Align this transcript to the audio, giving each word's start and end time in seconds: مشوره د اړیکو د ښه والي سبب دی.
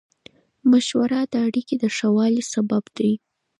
مشوره 0.71 1.19
د 1.31 1.33
اړیکو 1.47 1.75
د 1.83 1.85
ښه 1.95 2.07
والي 2.15 2.43
سبب 2.53 2.83
دی. 2.97 3.11